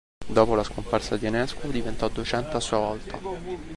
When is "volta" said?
2.79-3.19